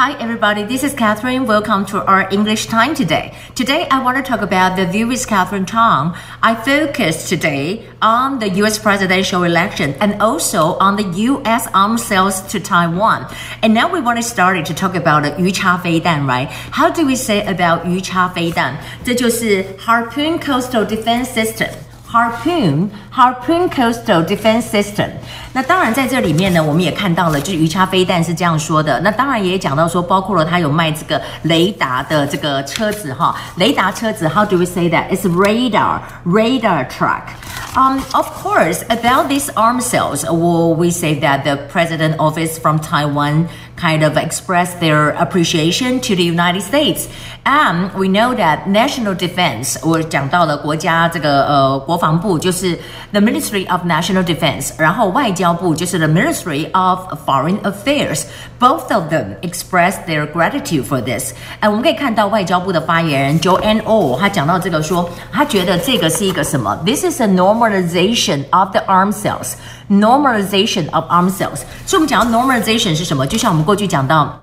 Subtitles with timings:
[0.00, 1.46] Hi everybody, this is Catherine.
[1.46, 3.34] Welcome to our English time today.
[3.54, 6.14] Today I want to talk about the view with Catherine Tong.
[6.42, 12.42] I focus today on the US presidential election and also on the US arms sales
[12.52, 13.26] to Taiwan.
[13.62, 16.48] And now we want to start to talk about the 鱼叉飞弹, right?
[16.70, 18.76] How do we say about 鱼叉飞弹?
[19.04, 21.70] 这就是 Harpoon Coastal Defense System.
[22.10, 25.10] Harpoon Harpoon Coastal Defense System。
[25.52, 29.00] 那当然在这里面呢，我们也看到了，就是鱼叉飞弹是这样说的。
[29.00, 34.28] 那当然也讲到说，包括了它有卖这个雷达的这个车子哈，雷达车子。
[34.28, 35.08] How do we say that?
[35.10, 37.22] It's radar radar truck.
[37.74, 42.78] Um, of course, about these arms sales, well, we say that the president office from
[42.78, 43.48] Taiwan
[43.80, 47.08] kind of expressed their appreciation to the United States.
[47.44, 52.76] And we know that national defense 我讲到了国家这个呃国防部就是
[53.12, 58.24] the Ministry of National Defense，然后外交部就是 the Ministry of Foreign Affairs.
[58.58, 61.32] Both of them expressed their gratitude for this.
[61.60, 66.76] 哎，我们可以看到外交部的发言人 Joanne O，他讲到这个说，他觉得这个是一个什么？
[66.84, 69.52] This is a normalization of the arms sales.
[69.88, 71.60] Normalization of arms sales.
[71.86, 73.24] 所以我们讲到 normalization 是什么？
[73.24, 74.37] 就像我们 过去讲到。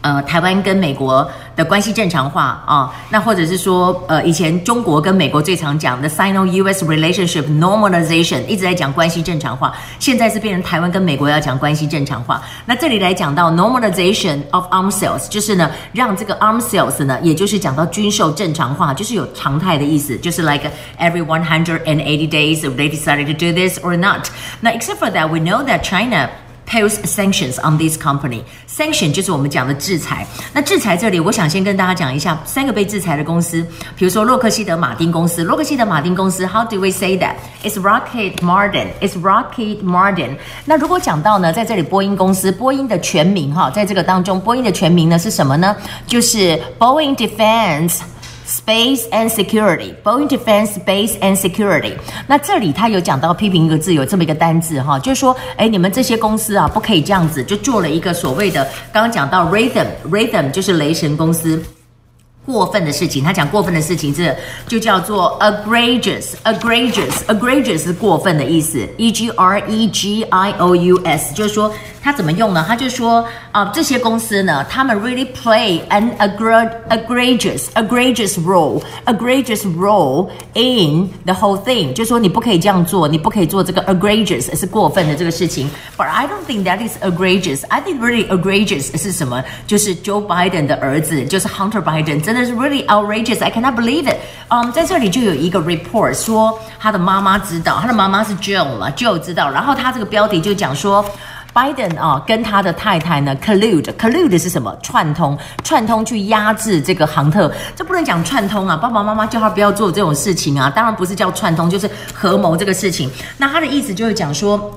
[0.00, 6.84] 呃，台湾跟美国的关系正常化啊，那或者是说，呃，以前中国跟美国最常讲的 Sino-U.S.
[6.84, 12.40] relationship normalization，一直在讲关系正常化，现在是变成台湾跟美国要讲关系正常化。
[12.64, 22.88] 那这里来讲到 normalization of arms sales，就是呢，让这个 arms sales 呢，也就是讲到军售正常化，就是有常态的意思，就是 like every one hundred and eighty days they
[22.88, 24.28] decided to do this or not。
[24.60, 26.28] 那 except for that，we know that China。
[26.68, 28.42] Pose sanctions on this company.
[28.68, 30.26] Sanction 就是我们讲的制裁。
[30.52, 33.66] 那制裁这里，我想先跟大家讲一下三个被制裁的公司，
[33.96, 35.42] 比如说洛克希德马丁公司。
[35.42, 37.36] 洛克希德马丁公司，How do we say that?
[37.64, 38.88] It's Rocket Martin.
[39.00, 40.36] It's Rocket Martin.
[40.66, 45.74] 那如果讲到呢，在这里波音公司，波音的全名哈，在这个当中，波音的全名呢是什么呢？
[46.06, 48.00] 就是 Boeing Defense。
[48.48, 51.92] Space and security, Boeing Defense Space and security。
[52.26, 61.62] 那这里他有讲到批评一个字，有这么一个单字哈，就是说，哎，你们这些公司啊，不可以这样子，就做了一个所谓的，刚刚讲到 Rhythm，Rhythm 就是雷神公司。
[62.47, 64.35] 过分的事情，他讲过分的事情，这
[64.67, 72.65] 就叫做 egregious，egregious，egregious 是过分的意思，e g r e g i o u s，就是说他怎么用呢？
[72.67, 76.11] 他就说啊，这些公司呢，他们 really play an
[76.89, 85.69] egregious，egregious role，egregious role in the whole thing，就说你不可以这样做，你不可以做这个 egregious 是过分的这个事情。
[85.97, 87.61] But I don't think that is egregious.
[87.69, 89.41] I think really egregious 是什么？
[89.65, 92.36] 就是 Joe Biden 的儿子，就是 Hunter Biden，真的。
[92.44, 93.42] Is really outrageous.
[93.42, 94.16] I cannot believe it.
[94.48, 99.50] 嗯，在这里就有一个 report 说他的妈妈知道，他的妈妈是 Joe 嘛，Joe 知道。
[99.50, 101.04] 然后他这个标题就讲说。
[101.54, 104.72] Biden 啊，跟他的太太呢，collude，collude 是什么？
[104.80, 108.76] 串通，串通去压制这个杭特，这不能讲串通啊！
[108.76, 113.10] 爸爸妈妈叫他不要做这种事情啊，当然不是叫串通，就是合谋这个事情。
[113.38, 114.72] 那他的意思就是讲说。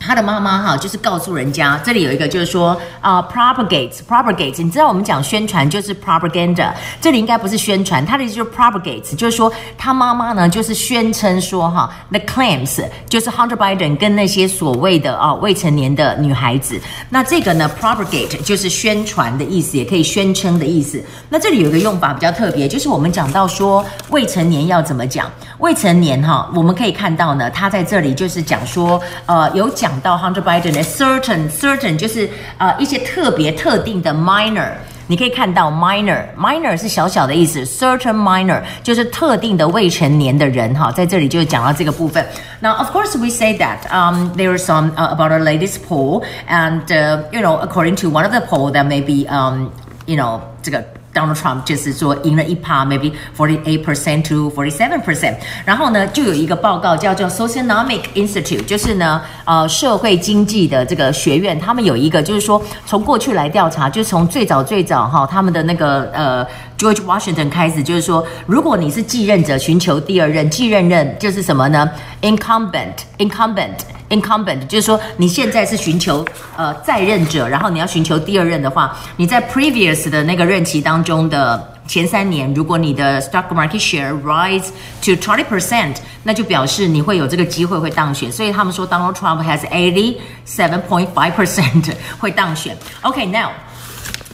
[0.00, 16.80] 他的妈妈哈，就是告诉人家，这里有一个就是说啊，propagates，propagates，你知道我们讲宣传就是 propaganda，这里应该不是宣传，他的意思就是 propagates，就是说他妈妈呢就是宣称说哈，the claims 就是 Hunter Biden 跟那些所谓的啊未成年的女孩子，
[17.10, 21.02] 那这个呢 propagate 就是宣传的意思，也可以宣称的意思。
[21.28, 25.28] 那这里有一个用法比较特别，就是我们讲到说未成年要怎么讲，
[25.58, 29.87] 未成年哈，我们可以看到呢，他在这里就是讲说呃有讲。
[29.87, 34.71] 讲到 Hunter Biden 的 certain certain 就是呃一些特别特定的 minor，
[35.07, 42.25] 你可以看到 minor minor 是小小的意思，certain minor 就是特定的未成年的人哈，在这里就讲到这个部分。
[42.59, 46.81] Now of course we say that um there is some uh, about a latest poll and
[46.87, 49.69] uh, you know according to one of the poll that may be um
[50.05, 50.83] you know 这个。
[51.14, 55.34] Donald Trump 就是说赢了一趴，maybe forty eight percent to forty seven percent。
[55.64, 66.46] 然后呢，就有一个报告叫做 Socioeconomic Institute，就是呢，呃，社会经济的这个学院，他们有一个就是说，从过去来调查，就从最早最早哈，他们的那个呃
[66.78, 71.90] George Washington 开始，就是说，如果你是继任者寻求第二任，继任任就是什么呢
[72.22, 73.97] ？Incumbent，incumbent。
[74.09, 76.25] Incumbent 就是说你现在是寻求
[76.55, 84.69] 呃在任者，然后你要寻求第二任的话，你在 previous 的那个任期当中的前三年，如果你的 stock market share rise
[85.01, 88.31] to twenty percent，那就表示你会有这个机会会当选。
[88.31, 92.77] 所以他们说 Donald Trump has eighty seven point five percent 会 当选。
[93.01, 93.49] Okay, now.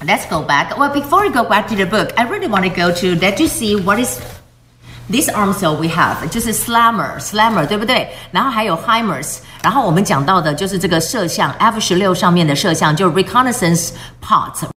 [0.07, 0.77] Let's go back.
[0.77, 3.37] Well, before we go back to the book, I really want to go to let
[3.37, 4.17] you see what is
[5.06, 8.08] This arm cell we have 就是 slammer，slammer 对不对？
[8.30, 13.90] 然后还有 himers，然后我们讲到的就是这个摄像 F 十六上面的摄像，就 reconnaissance
[14.26, 14.66] part。